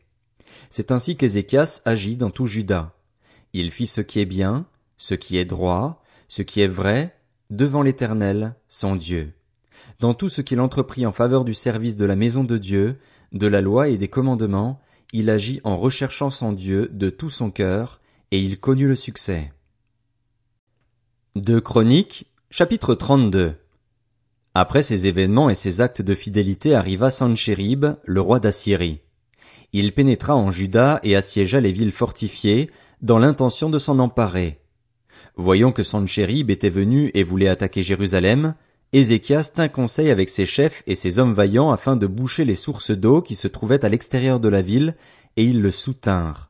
C'est 0.70 0.92
ainsi 0.92 1.16
qu'Ézéchias 1.16 1.80
agit 1.84 2.14
dans 2.14 2.30
tout 2.30 2.46
Juda. 2.46 2.94
Il 3.54 3.72
fit 3.72 3.88
ce 3.88 4.00
qui 4.00 4.20
est 4.20 4.24
bien, 4.24 4.66
ce 4.98 5.16
qui 5.16 5.36
est 5.36 5.44
droit, 5.44 6.00
ce 6.28 6.42
qui 6.42 6.60
est 6.60 6.68
vrai, 6.68 7.16
devant 7.50 7.82
l'Éternel, 7.82 8.54
son 8.68 8.94
Dieu. 8.94 9.32
Dans 9.98 10.14
tout 10.14 10.28
ce 10.28 10.42
qu'il 10.42 10.60
entreprit 10.60 11.06
en 11.06 11.12
faveur 11.12 11.44
du 11.44 11.54
service 11.54 11.96
de 11.96 12.04
la 12.04 12.14
maison 12.14 12.44
de 12.44 12.56
Dieu, 12.56 12.98
de 13.32 13.48
la 13.48 13.62
loi 13.62 13.88
et 13.88 13.98
des 13.98 14.08
commandements, 14.08 14.80
il 15.12 15.28
agit 15.28 15.60
en 15.64 15.76
recherchant 15.76 16.30
son 16.30 16.52
Dieu 16.52 16.88
de 16.92 17.10
tout 17.10 17.30
son 17.30 17.50
cœur, 17.50 18.00
et 18.30 18.40
il 18.40 18.58
connut 18.58 18.88
le 18.88 18.96
succès. 18.96 19.52
De 21.34 21.60
Chroniques, 21.60 22.26
Chapitre 22.50 22.94
32 22.94 23.54
Après 24.54 24.82
ces 24.82 25.06
événements 25.06 25.48
et 25.48 25.54
ces 25.54 25.80
actes 25.80 26.02
de 26.02 26.14
fidélité 26.14 26.74
arriva 26.74 27.10
Sanchérib, 27.10 27.86
le 28.04 28.20
roi 28.20 28.38
d'Assyrie. 28.38 29.00
Il 29.72 29.92
pénétra 29.92 30.36
en 30.36 30.50
Juda 30.50 31.00
et 31.02 31.16
assiégea 31.16 31.60
les 31.60 31.72
villes 31.72 31.92
fortifiées, 31.92 32.70
dans 33.00 33.18
l'intention 33.18 33.70
de 33.70 33.78
s'en 33.78 33.98
emparer. 33.98 34.60
Voyant 35.36 35.72
que 35.72 35.82
Sanchérib 35.82 36.50
était 36.50 36.68
venu 36.68 37.10
et 37.14 37.22
voulait 37.22 37.48
attaquer 37.48 37.82
Jérusalem, 37.82 38.54
Ézéchias 38.92 39.52
tint 39.54 39.68
conseil 39.68 40.10
avec 40.10 40.28
ses 40.28 40.46
chefs 40.46 40.82
et 40.86 40.94
ses 40.94 41.18
hommes 41.18 41.34
vaillants 41.34 41.70
afin 41.70 41.96
de 41.96 42.06
boucher 42.06 42.44
les 42.44 42.54
sources 42.56 42.90
d'eau 42.90 43.22
qui 43.22 43.34
se 43.36 43.48
trouvaient 43.48 43.84
à 43.84 43.88
l'extérieur 43.88 44.40
de 44.40 44.48
la 44.48 44.62
ville, 44.62 44.96
et 45.36 45.44
ils 45.44 45.62
le 45.62 45.70
soutinrent 45.70 46.47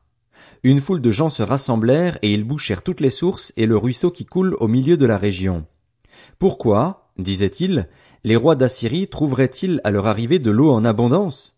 une 0.63 0.81
foule 0.81 1.01
de 1.01 1.11
gens 1.11 1.29
se 1.29 1.43
rassemblèrent 1.43 2.17
et 2.21 2.33
ils 2.33 2.43
bouchèrent 2.43 2.81
toutes 2.81 3.01
les 3.01 3.09
sources 3.09 3.53
et 3.55 3.65
le 3.65 3.77
ruisseau 3.77 4.11
qui 4.11 4.25
coule 4.25 4.55
au 4.59 4.67
milieu 4.67 4.97
de 4.97 5.05
la 5.05 5.17
région. 5.17 5.65
Pourquoi, 6.37 7.11
disait-il, 7.17 7.87
les 8.23 8.35
rois 8.35 8.55
d'Assyrie 8.55 9.07
trouveraient-ils 9.07 9.79
à 9.83 9.91
leur 9.91 10.07
arrivée 10.07 10.39
de 10.39 10.51
l'eau 10.51 10.71
en 10.71 10.83
abondance? 10.83 11.55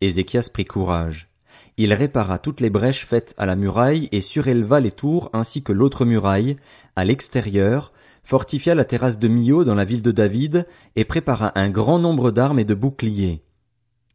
Ézéchias 0.00 0.48
prit 0.52 0.64
courage. 0.64 1.28
Il 1.78 1.92
répara 1.92 2.38
toutes 2.38 2.60
les 2.60 2.70
brèches 2.70 3.04
faites 3.04 3.34
à 3.36 3.46
la 3.46 3.56
muraille 3.56 4.08
et 4.12 4.20
suréleva 4.20 4.80
les 4.80 4.92
tours 4.92 5.28
ainsi 5.32 5.62
que 5.62 5.72
l'autre 5.72 6.04
muraille, 6.04 6.56
à 6.94 7.04
l'extérieur, 7.04 7.92
fortifia 8.24 8.74
la 8.74 8.84
terrasse 8.84 9.18
de 9.18 9.28
Mio 9.28 9.64
dans 9.64 9.74
la 9.74 9.84
ville 9.84 10.02
de 10.02 10.10
David 10.10 10.66
et 10.96 11.04
prépara 11.04 11.58
un 11.58 11.68
grand 11.68 11.98
nombre 11.98 12.30
d'armes 12.30 12.58
et 12.58 12.64
de 12.64 12.74
boucliers. 12.74 13.42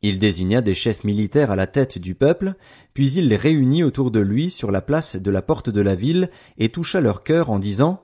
Il 0.03 0.17
désigna 0.17 0.61
des 0.61 0.73
chefs 0.73 1.03
militaires 1.03 1.51
à 1.51 1.55
la 1.55 1.67
tête 1.67 1.99
du 1.99 2.15
peuple, 2.15 2.55
puis 2.95 3.11
il 3.11 3.27
les 3.27 3.35
réunit 3.35 3.83
autour 3.83 4.09
de 4.09 4.19
lui 4.19 4.49
sur 4.49 4.71
la 4.71 4.81
place 4.81 5.15
de 5.15 5.29
la 5.29 5.43
porte 5.43 5.69
de 5.69 5.81
la 5.81 5.93
ville 5.93 6.31
et 6.57 6.69
toucha 6.69 7.01
leur 7.01 7.23
cœur 7.23 7.51
en 7.51 7.59
disant 7.59 8.01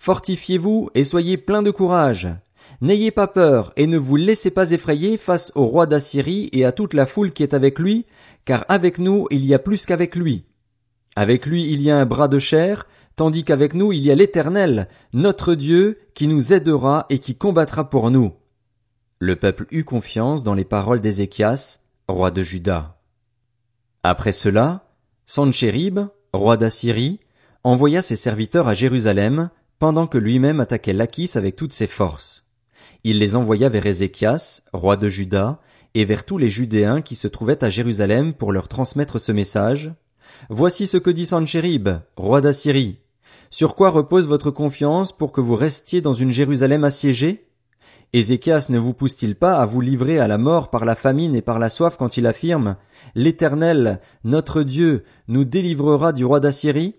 Fortifiez-vous 0.00 0.90
et 0.96 1.04
soyez 1.04 1.36
pleins 1.36 1.62
de 1.62 1.70
courage. 1.70 2.28
N'ayez 2.80 3.12
pas 3.12 3.28
peur 3.28 3.72
et 3.76 3.86
ne 3.86 3.96
vous 3.96 4.16
laissez 4.16 4.50
pas 4.50 4.72
effrayer 4.72 5.16
face 5.16 5.52
au 5.54 5.66
roi 5.66 5.86
d'Assyrie 5.86 6.48
et 6.52 6.64
à 6.64 6.72
toute 6.72 6.94
la 6.94 7.06
foule 7.06 7.32
qui 7.32 7.44
est 7.44 7.54
avec 7.54 7.78
lui, 7.78 8.06
car 8.44 8.64
avec 8.68 8.98
nous 8.98 9.28
il 9.30 9.44
y 9.46 9.54
a 9.54 9.60
plus 9.60 9.86
qu'avec 9.86 10.16
lui. 10.16 10.46
Avec 11.14 11.46
lui 11.46 11.70
il 11.70 11.80
y 11.80 11.92
a 11.92 11.96
un 11.96 12.06
bras 12.06 12.26
de 12.26 12.40
chair, 12.40 12.88
tandis 13.14 13.44
qu'avec 13.44 13.72
nous 13.72 13.92
il 13.92 14.02
y 14.02 14.10
a 14.10 14.16
l'Éternel, 14.16 14.88
notre 15.12 15.54
Dieu, 15.54 16.00
qui 16.14 16.26
nous 16.26 16.52
aidera 16.52 17.06
et 17.08 17.20
qui 17.20 17.36
combattra 17.36 17.88
pour 17.88 18.10
nous. 18.10 18.32
Le 19.18 19.34
peuple 19.34 19.66
eut 19.70 19.84
confiance 19.84 20.42
dans 20.42 20.52
les 20.52 20.66
paroles 20.66 21.00
d'Ézéchias, 21.00 21.78
roi 22.06 22.30
de 22.30 22.42
Juda. 22.42 22.98
Après 24.02 24.32
cela, 24.32 24.90
Sanchérib, 25.24 26.00
roi 26.34 26.58
d'Assyrie, 26.58 27.20
envoya 27.64 28.02
ses 28.02 28.16
serviteurs 28.16 28.68
à 28.68 28.74
Jérusalem, 28.74 29.48
pendant 29.78 30.06
que 30.06 30.18
lui-même 30.18 30.60
attaquait 30.60 30.92
Lachis 30.92 31.30
avec 31.34 31.56
toutes 31.56 31.72
ses 31.72 31.86
forces. 31.86 32.46
Il 33.04 33.18
les 33.18 33.36
envoya 33.36 33.70
vers 33.70 33.86
Ézéchias, 33.86 34.60
roi 34.74 34.98
de 34.98 35.08
Juda, 35.08 35.60
et 35.94 36.04
vers 36.04 36.26
tous 36.26 36.36
les 36.36 36.50
Judéens 36.50 37.00
qui 37.00 37.16
se 37.16 37.26
trouvaient 37.26 37.64
à 37.64 37.70
Jérusalem 37.70 38.34
pour 38.34 38.52
leur 38.52 38.68
transmettre 38.68 39.18
ce 39.18 39.32
message. 39.32 39.94
Voici 40.50 40.86
ce 40.86 40.98
que 40.98 41.08
dit 41.10 41.24
Sanchérib, 41.24 41.88
roi 42.16 42.42
d'Assyrie. 42.42 43.00
Sur 43.48 43.76
quoi 43.76 43.88
repose 43.88 44.28
votre 44.28 44.50
confiance 44.50 45.16
pour 45.16 45.32
que 45.32 45.40
vous 45.40 45.56
restiez 45.56 46.02
dans 46.02 46.12
une 46.12 46.32
Jérusalem 46.32 46.84
assiégée? 46.84 47.45
Ézéchias 48.12 48.66
ne 48.68 48.78
vous 48.78 48.94
pousse-t-il 48.94 49.34
pas 49.34 49.56
à 49.56 49.66
vous 49.66 49.80
livrer 49.80 50.18
à 50.18 50.28
la 50.28 50.38
mort 50.38 50.70
par 50.70 50.84
la 50.84 50.94
famine 50.94 51.34
et 51.34 51.42
par 51.42 51.58
la 51.58 51.68
soif 51.68 51.96
quand 51.96 52.16
il 52.16 52.26
affirme 52.26 52.76
L'Éternel, 53.14 54.00
notre 54.24 54.62
Dieu, 54.62 55.04
nous 55.28 55.44
délivrera 55.44 56.12
du 56.12 56.24
roi 56.24 56.40
d'Assyrie? 56.40 56.94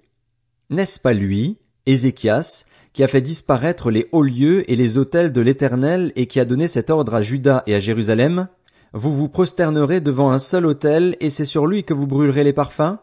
N'est-ce 0.70 1.00
pas 1.00 1.14
lui, 1.14 1.58
Ézéchias, 1.86 2.66
qui 2.94 3.04
a 3.04 3.08
fait 3.08 3.22
disparaître 3.22 3.90
les 3.90 4.10
hauts 4.12 4.24
lieux 4.24 4.70
et 4.70 4.76
les 4.76 4.98
autels 4.98 5.32
de 5.32 5.42
l'Éternel 5.42 6.12
et 6.16 6.28
qui 6.28 6.40
a 6.40 6.46
donné 6.46 6.68
cet 6.68 6.90
ordre 6.90 7.16
à 7.16 7.22
Juda 7.22 7.64
et 7.68 7.76
à 7.76 7.80
Jérusalem? 7.80 8.48
Vous 8.94 9.14
vous 9.14 9.30
prosternerez 9.30 10.02
devant 10.02 10.32
un 10.32 10.40
seul 10.40 10.66
autel 10.66 11.16
et 11.20 11.30
c'est 11.30 11.46
sur 11.46 11.68
lui 11.68 11.84
que 11.84 11.94
vous 11.94 12.08
brûlerez 12.08 12.44
les 12.44 12.54
parfums? 12.54 12.98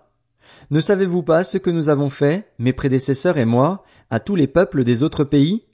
Ne 0.70 0.80
savez-vous 0.80 1.22
pas 1.22 1.42
ce 1.42 1.58
que 1.58 1.70
nous 1.70 1.88
avons 1.88 2.10
fait, 2.10 2.52
mes 2.58 2.72
prédécesseurs 2.72 3.38
et 3.38 3.44
moi, 3.44 3.84
à 4.10 4.20
tous 4.20 4.36
les 4.36 4.46
peuples 4.46 4.84
des 4.84 5.02
autres 5.02 5.24
pays? 5.24 5.64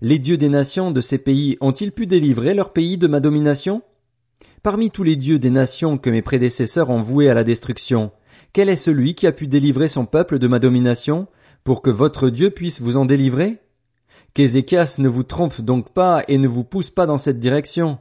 Les 0.00 0.18
dieux 0.18 0.36
des 0.36 0.48
nations 0.48 0.90
de 0.90 1.00
ces 1.00 1.18
pays 1.18 1.56
ont-ils 1.60 1.92
pu 1.92 2.06
délivrer 2.06 2.54
leur 2.54 2.72
pays 2.72 2.98
de 2.98 3.06
ma 3.06 3.20
domination? 3.20 3.82
Parmi 4.62 4.90
tous 4.90 5.02
les 5.02 5.16
dieux 5.16 5.38
des 5.38 5.50
nations 5.50 5.98
que 5.98 6.10
mes 6.10 6.22
prédécesseurs 6.22 6.90
ont 6.90 7.00
voués 7.00 7.30
à 7.30 7.34
la 7.34 7.44
destruction, 7.44 8.10
quel 8.52 8.68
est 8.68 8.76
celui 8.76 9.14
qui 9.14 9.26
a 9.26 9.32
pu 9.32 9.46
délivrer 9.46 9.88
son 9.88 10.06
peuple 10.06 10.38
de 10.38 10.48
ma 10.48 10.58
domination, 10.58 11.28
pour 11.62 11.82
que 11.82 11.90
votre 11.90 12.30
Dieu 12.30 12.50
puisse 12.50 12.80
vous 12.80 12.96
en 12.96 13.04
délivrer? 13.04 13.58
Qu'Ézéchias 14.34 14.96
ne 14.98 15.08
vous 15.08 15.22
trompe 15.22 15.60
donc 15.60 15.92
pas 15.92 16.22
et 16.28 16.38
ne 16.38 16.48
vous 16.48 16.64
pousse 16.64 16.90
pas 16.90 17.06
dans 17.06 17.16
cette 17.16 17.38
direction. 17.38 17.98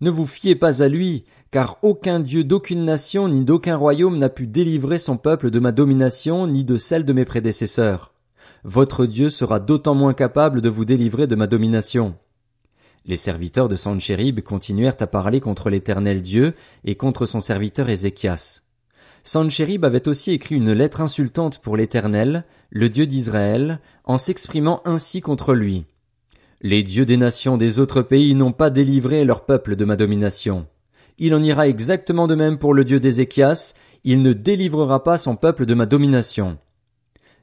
Ne 0.00 0.10
vous 0.10 0.26
fiez 0.26 0.54
pas 0.54 0.82
à 0.82 0.88
lui, 0.88 1.24
car 1.50 1.78
aucun 1.82 2.20
Dieu 2.20 2.44
d'aucune 2.44 2.84
nation 2.84 3.28
ni 3.28 3.44
d'aucun 3.44 3.76
royaume 3.76 4.18
n'a 4.18 4.28
pu 4.28 4.46
délivrer 4.46 4.98
son 4.98 5.16
peuple 5.16 5.50
de 5.50 5.58
ma 5.58 5.72
domination 5.72 6.46
ni 6.46 6.64
de 6.64 6.76
celle 6.76 7.04
de 7.04 7.12
mes 7.12 7.24
prédécesseurs 7.24 8.12
votre 8.64 9.06
Dieu 9.06 9.28
sera 9.28 9.60
d'autant 9.60 9.94
moins 9.94 10.14
capable 10.14 10.60
de 10.60 10.68
vous 10.68 10.84
délivrer 10.84 11.26
de 11.26 11.36
ma 11.36 11.46
domination. 11.46 12.14
Les 13.04 13.16
serviteurs 13.16 13.68
de 13.68 13.76
Sanchérib 13.76 14.40
continuèrent 14.40 14.96
à 15.00 15.06
parler 15.06 15.40
contre 15.40 15.70
l'éternel 15.70 16.20
Dieu 16.20 16.54
et 16.84 16.94
contre 16.94 17.26
son 17.26 17.40
serviteur 17.40 17.88
Ézéchias. 17.88 18.62
Sanchérib 19.24 19.84
avait 19.84 20.08
aussi 20.08 20.32
écrit 20.32 20.56
une 20.56 20.72
lettre 20.72 21.00
insultante 21.00 21.58
pour 21.58 21.76
l'éternel, 21.76 22.44
le 22.70 22.88
Dieu 22.88 23.06
d'Israël, 23.06 23.80
en 24.04 24.18
s'exprimant 24.18 24.82
ainsi 24.84 25.20
contre 25.20 25.54
lui. 25.54 25.86
Les 26.60 26.82
dieux 26.82 27.04
des 27.04 27.16
nations 27.16 27.56
des 27.56 27.78
autres 27.78 28.02
pays 28.02 28.34
n'ont 28.34 28.52
pas 28.52 28.70
délivré 28.70 29.24
leur 29.24 29.44
peuple 29.44 29.76
de 29.76 29.84
ma 29.84 29.96
domination. 29.96 30.66
Il 31.18 31.34
en 31.34 31.42
ira 31.42 31.68
exactement 31.68 32.26
de 32.26 32.34
même 32.34 32.58
pour 32.58 32.74
le 32.74 32.84
Dieu 32.84 33.00
d'Ézéchias, 33.00 33.74
il 34.04 34.22
ne 34.22 34.32
délivrera 34.32 35.02
pas 35.02 35.18
son 35.18 35.36
peuple 35.36 35.66
de 35.66 35.74
ma 35.74 35.86
domination. 35.86 36.58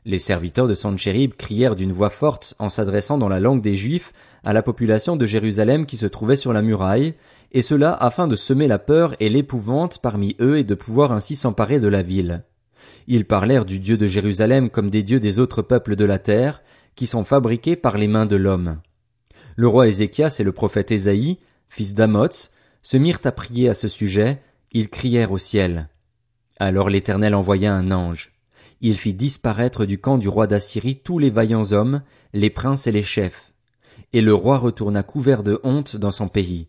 Les 0.08 0.20
serviteurs 0.20 0.68
de 0.68 0.76
Sanchérib 0.76 1.34
crièrent 1.34 1.76
d'une 1.76 1.92
voix 1.92 2.12
forte 2.12 2.54
en 2.60 2.70
s'adressant 2.70 3.18
dans 3.18 3.28
la 3.28 3.40
langue 3.40 3.62
des 3.62 3.74
Juifs 3.74 4.14
à 4.44 4.54
la 4.54 4.62
population 4.62 5.16
de 5.16 5.26
Jérusalem 5.26 5.88
qui 5.88 5.98
se 5.98 6.06
trouvait 6.06 6.36
sur 6.36 6.54
la 6.54 6.62
muraille, 6.62 7.16
et 7.52 7.64
cela 7.64 7.92
afin 7.92 8.28
de 8.28 8.36
semer 8.36 8.68
la 8.68 8.78
peur 8.78 9.16
et 9.20 9.30
l'épouvante 9.30 9.98
parmi 9.98 10.36
eux 10.40 10.60
et 10.60 10.64
de 10.64 10.76
pouvoir 10.76 11.12
ainsi 11.12 11.36
s'emparer 11.36 11.80
de 11.80 11.88
la 11.88 12.04
ville. 12.04 12.44
Ils 13.08 13.26
parlèrent 13.26 13.66
du 13.66 13.80
Dieu 13.80 13.98
de 13.98 14.06
Jérusalem 14.06 14.70
comme 14.70 14.92
des 14.92 15.02
dieux 15.02 15.20
des 15.20 15.40
autres 15.40 15.64
peuples 15.64 15.96
de 15.96 16.06
la 16.06 16.20
terre, 16.20 16.62
qui 16.96 17.08
sont 17.08 17.24
fabriqués 17.24 17.76
par 17.76 17.98
les 17.98 18.08
mains 18.08 18.28
de 18.28 18.36
l'homme. 18.36 18.78
Le 19.56 19.68
roi 19.68 19.88
Ézéchias 19.88 20.36
et 20.38 20.44
le 20.44 20.52
prophète 20.52 20.92
Ésaïe, 20.92 21.40
fils 21.68 21.96
d'Amoz, 21.96 22.52
se 22.84 22.98
mirent 22.98 23.22
à 23.24 23.32
prier 23.32 23.70
à 23.70 23.74
ce 23.74 23.88
sujet, 23.88 24.40
ils 24.72 24.90
crièrent 24.90 25.32
au 25.32 25.40
ciel. 25.40 25.90
Alors 26.60 26.92
l'Éternel 26.92 27.34
envoya 27.34 27.74
un 27.74 27.90
ange 27.90 28.35
il 28.82 28.98
fit 28.98 29.14
disparaître 29.14 29.86
du 29.86 29.98
camp 29.98 30.18
du 30.18 30.28
roi 30.28 30.48
d'Assyrie 30.48 30.98
tous 31.04 31.20
les 31.20 31.30
vaillants 31.30 31.72
hommes, 31.72 32.02
les 32.34 32.50
princes 32.50 32.88
et 32.88 32.92
les 32.92 33.04
chefs. 33.04 33.54
Et 34.14 34.22
le 34.22 34.34
roi 34.34 34.58
retourna 34.58 35.04
couvert 35.04 35.44
de 35.44 35.60
honte 35.64 35.96
dans 35.96 36.12
son 36.12 36.28
pays. 36.28 36.68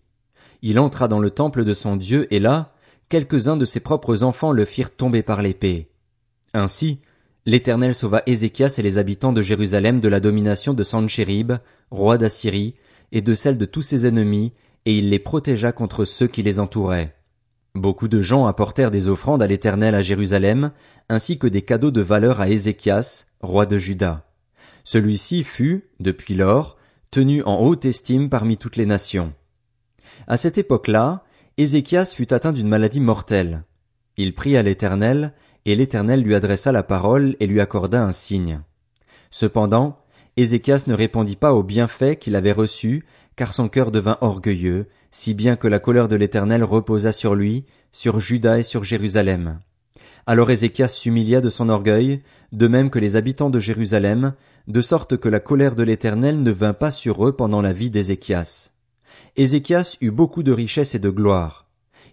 Il 0.62 0.78
entra 0.78 1.08
dans 1.08 1.20
le 1.20 1.30
temple 1.30 1.64
de 1.64 1.72
son 1.72 1.96
Dieu, 1.96 2.32
et 2.32 2.38
là, 2.38 2.72
quelques-uns 3.08 3.56
de 3.56 3.64
ses 3.64 3.80
propres 3.80 4.22
enfants 4.22 4.52
le 4.52 4.64
firent 4.64 4.94
tomber 4.94 5.22
par 5.22 5.42
l'épée. 5.42 5.88
Ainsi, 6.54 6.98
l'Éternel 7.44 7.94
sauva 7.94 8.22
Ézéchias 8.26 8.76
et 8.78 8.82
les 8.82 8.98
habitants 8.98 9.32
de 9.32 9.42
Jérusalem 9.42 10.00
de 10.00 10.08
la 10.08 10.20
domination 10.20 10.74
de 10.74 10.82
Sanchérib, 10.82 11.52
roi 11.90 12.18
d'Assyrie, 12.18 12.74
et 13.12 13.22
de 13.22 13.34
celle 13.34 13.58
de 13.58 13.66
tous 13.66 13.82
ses 13.82 14.06
ennemis, 14.06 14.52
et 14.84 14.96
il 14.96 15.10
les 15.10 15.18
protégea 15.18 15.72
contre 15.72 16.04
ceux 16.04 16.26
qui 16.26 16.42
les 16.42 16.58
entouraient. 16.58 17.14
Beaucoup 17.76 18.08
de 18.08 18.22
gens 18.22 18.46
apportèrent 18.46 18.90
des 18.90 19.08
offrandes 19.08 19.42
à 19.42 19.46
l'Éternel 19.46 19.94
à 19.94 20.00
Jérusalem, 20.00 20.70
ainsi 21.10 21.38
que 21.38 21.46
des 21.46 21.60
cadeaux 21.60 21.90
de 21.90 22.00
valeur 22.00 22.40
à 22.40 22.48
Ézéchias, 22.48 23.26
roi 23.42 23.66
de 23.66 23.76
Juda. 23.76 24.24
Celui-ci 24.82 25.44
fut, 25.44 25.84
depuis 26.00 26.34
lors, 26.34 26.78
tenu 27.10 27.42
en 27.42 27.60
haute 27.60 27.84
estime 27.84 28.30
parmi 28.30 28.56
toutes 28.56 28.76
les 28.76 28.86
nations. 28.86 29.34
À 30.26 30.38
cette 30.38 30.56
époque-là, 30.56 31.22
Ézéchias 31.58 32.14
fut 32.16 32.32
atteint 32.32 32.54
d'une 32.54 32.68
maladie 32.68 33.00
mortelle. 33.00 33.64
Il 34.16 34.34
prit 34.34 34.56
à 34.56 34.62
l'Éternel, 34.62 35.34
et 35.66 35.74
l'Éternel 35.76 36.22
lui 36.22 36.34
adressa 36.34 36.72
la 36.72 36.82
parole 36.82 37.36
et 37.40 37.46
lui 37.46 37.60
accorda 37.60 38.02
un 38.02 38.12
signe. 38.12 38.62
Cependant, 39.30 39.98
Ézéchias 40.38 40.84
ne 40.86 40.94
répondit 40.94 41.36
pas 41.36 41.52
aux 41.52 41.62
bienfaits 41.62 42.18
qu'il 42.18 42.36
avait 42.36 42.52
reçus, 42.52 43.04
car 43.36 43.52
son 43.52 43.68
cœur 43.68 43.90
devint 43.90 44.16
orgueilleux, 44.22 44.88
si 45.18 45.32
bien 45.32 45.56
que 45.56 45.66
la 45.66 45.78
colère 45.78 46.08
de 46.08 46.14
l'Éternel 46.14 46.62
reposa 46.62 47.10
sur 47.10 47.34
lui, 47.34 47.64
sur 47.90 48.20
Juda 48.20 48.58
et 48.58 48.62
sur 48.62 48.84
Jérusalem. 48.84 49.60
Alors 50.26 50.50
Ézéchias 50.50 50.88
s'humilia 50.88 51.40
de 51.40 51.48
son 51.48 51.70
orgueil, 51.70 52.20
de 52.52 52.68
même 52.68 52.90
que 52.90 52.98
les 52.98 53.16
habitants 53.16 53.48
de 53.48 53.58
Jérusalem, 53.58 54.34
de 54.68 54.80
sorte 54.82 55.16
que 55.16 55.30
la 55.30 55.40
colère 55.40 55.74
de 55.74 55.84
l'Éternel 55.84 56.42
ne 56.42 56.50
vint 56.50 56.74
pas 56.74 56.90
sur 56.90 57.26
eux 57.26 57.32
pendant 57.32 57.62
la 57.62 57.72
vie 57.72 57.88
d'Ézéchias. 57.88 58.72
Ézéchias 59.36 59.96
eut 60.02 60.10
beaucoup 60.10 60.42
de 60.42 60.52
richesses 60.52 60.94
et 60.94 60.98
de 60.98 61.08
gloire. 61.08 61.66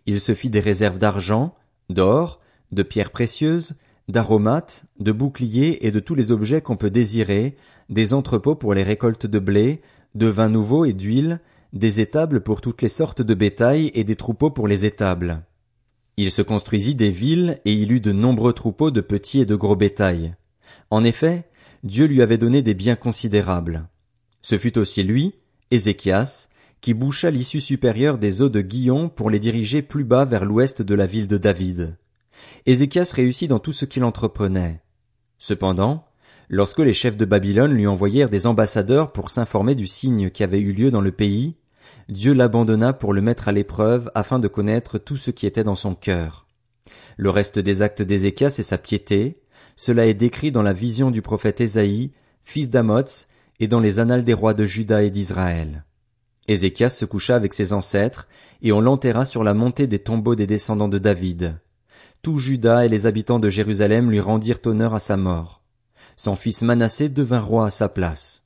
Il 0.05 0.21
se 0.21 0.33
fit 0.33 0.49
des 0.49 0.61
réserves 0.61 0.97
d'argent, 0.97 1.55
d'or, 1.89 2.39
de 2.71 2.83
pierres 2.83 3.11
précieuses, 3.11 3.75
d'aromates, 4.07 4.85
de 5.01 5.11
boucliers 5.11 5.79
et 5.85 5.91
de 5.91 5.99
tous 5.99 6.15
les 6.15 6.31
objets 6.31 6.61
qu'on 6.61 6.77
peut 6.77 6.89
désirer, 6.89 7.57
des 7.89 8.13
entrepôts 8.13 8.55
pour 8.55 8.73
les 8.73 8.83
récoltes 8.83 9.27
de 9.27 9.39
blé, 9.39 9.81
de 10.15 10.27
vin 10.27 10.47
nouveau 10.47 10.85
et 10.85 10.93
d'huile, 10.93 11.41
des 11.73 12.01
étables 12.01 12.41
pour 12.41 12.61
toutes 12.61 12.81
les 12.81 12.87
sortes 12.87 13.21
de 13.21 13.33
bétail 13.33 13.91
et 13.95 14.03
des 14.03 14.15
troupeaux 14.15 14.51
pour 14.51 14.67
les 14.67 14.85
étables. 14.85 15.43
Il 16.17 16.31
se 16.31 16.43
construisit 16.43 16.93
des 16.93 17.09
villes 17.09 17.59
et 17.65 17.73
il 17.73 17.91
eut 17.91 17.99
de 17.99 18.11
nombreux 18.11 18.53
troupeaux 18.53 18.91
de 18.91 19.01
petits 19.01 19.41
et 19.41 19.45
de 19.45 19.55
gros 19.55 19.75
bétail. 19.75 20.35
En 20.91 21.03
effet, 21.03 21.49
Dieu 21.83 22.05
lui 22.05 22.21
avait 22.21 22.37
donné 22.37 22.61
des 22.61 22.75
biens 22.75 22.95
considérables. 22.95 23.87
Ce 24.43 24.57
fut 24.57 24.77
aussi 24.77 25.01
lui, 25.01 25.33
Ézéchias, 25.71 26.49
qui 26.79 26.93
boucha 26.93 27.31
l'issue 27.31 27.61
supérieure 27.61 28.19
des 28.19 28.43
eaux 28.43 28.49
de 28.49 28.61
Guillon 28.61 29.09
pour 29.09 29.31
les 29.31 29.39
diriger 29.39 29.81
plus 29.81 30.03
bas 30.03 30.25
vers 30.25 30.45
l'ouest 30.45 30.83
de 30.83 30.93
la 30.93 31.07
ville 31.07 31.27
de 31.27 31.37
David. 31.37 31.97
Ézéchias 32.67 33.11
réussit 33.15 33.49
dans 33.49 33.59
tout 33.59 33.71
ce 33.71 33.85
qu'il 33.85 34.03
entreprenait. 34.03 34.83
Cependant, 35.39 36.05
Lorsque 36.49 36.79
les 36.79 36.93
chefs 36.93 37.17
de 37.17 37.25
Babylone 37.25 37.73
lui 37.73 37.87
envoyèrent 37.87 38.29
des 38.29 38.45
ambassadeurs 38.45 39.11
pour 39.11 39.29
s'informer 39.29 39.75
du 39.75 39.87
signe 39.87 40.29
qui 40.29 40.43
avait 40.43 40.59
eu 40.59 40.73
lieu 40.73 40.91
dans 40.91 41.01
le 41.01 41.11
pays, 41.11 41.55
Dieu 42.09 42.33
l'abandonna 42.33 42.93
pour 42.93 43.13
le 43.13 43.21
mettre 43.21 43.47
à 43.47 43.51
l'épreuve 43.51 44.11
afin 44.13 44.39
de 44.39 44.47
connaître 44.47 44.97
tout 44.97 45.17
ce 45.17 45.31
qui 45.31 45.45
était 45.45 45.63
dans 45.63 45.75
son 45.75 45.95
cœur. 45.95 46.45
Le 47.17 47.29
reste 47.29 47.59
des 47.59 47.81
actes 47.81 48.01
d'Ézéchias 48.01 48.55
et 48.59 48.63
sa 48.63 48.77
piété, 48.77 49.39
cela 49.75 50.05
est 50.05 50.13
décrit 50.13 50.51
dans 50.51 50.61
la 50.61 50.73
vision 50.73 51.11
du 51.11 51.21
prophète 51.21 51.61
Ésaïe, 51.61 52.11
fils 52.43 52.69
d'Amoz, 52.69 53.27
et 53.59 53.67
dans 53.67 53.79
les 53.79 53.99
annales 53.99 54.25
des 54.25 54.33
rois 54.33 54.53
de 54.53 54.65
Juda 54.65 55.03
et 55.03 55.11
d'Israël. 55.11 55.85
Ézéchias 56.47 56.89
se 56.89 57.05
coucha 57.05 57.35
avec 57.35 57.53
ses 57.53 57.71
ancêtres, 57.71 58.27
et 58.61 58.71
on 58.71 58.81
l'enterra 58.81 59.25
sur 59.25 59.43
la 59.43 59.53
montée 59.53 59.87
des 59.87 59.99
tombeaux 59.99 60.35
des 60.35 60.47
descendants 60.47 60.89
de 60.89 60.99
David. 60.99 61.55
Tout 62.21 62.37
Juda 62.37 62.85
et 62.85 62.89
les 62.89 63.05
habitants 63.05 63.39
de 63.39 63.49
Jérusalem 63.49 64.11
lui 64.11 64.19
rendirent 64.19 64.59
honneur 64.65 64.93
à 64.93 64.99
sa 64.99 65.17
mort. 65.17 65.61
Son 66.17 66.35
fils 66.35 66.61
Manassé 66.61 67.09
devint 67.09 67.39
roi 67.39 67.67
à 67.67 67.71
sa 67.71 67.89
place. 67.89 68.42